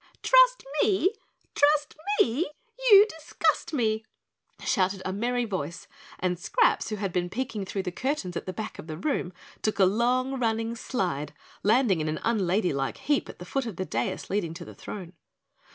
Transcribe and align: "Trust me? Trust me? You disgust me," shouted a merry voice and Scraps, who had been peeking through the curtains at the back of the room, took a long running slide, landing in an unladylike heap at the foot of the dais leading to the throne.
"Trust 0.23 0.65
me? 0.81 1.11
Trust 1.53 1.95
me? 2.19 2.49
You 2.89 3.05
disgust 3.07 3.71
me," 3.71 4.03
shouted 4.65 5.03
a 5.05 5.13
merry 5.13 5.45
voice 5.45 5.87
and 6.17 6.39
Scraps, 6.39 6.89
who 6.89 6.95
had 6.95 7.13
been 7.13 7.29
peeking 7.29 7.65
through 7.65 7.83
the 7.83 7.91
curtains 7.91 8.35
at 8.35 8.47
the 8.47 8.51
back 8.51 8.79
of 8.79 8.87
the 8.87 8.97
room, 8.97 9.31
took 9.61 9.77
a 9.77 9.85
long 9.85 10.39
running 10.39 10.75
slide, 10.75 11.33
landing 11.61 12.01
in 12.01 12.07
an 12.09 12.19
unladylike 12.23 12.97
heap 12.97 13.29
at 13.29 13.37
the 13.37 13.45
foot 13.45 13.67
of 13.67 13.75
the 13.75 13.85
dais 13.85 14.27
leading 14.27 14.55
to 14.55 14.65
the 14.65 14.73
throne. 14.73 15.13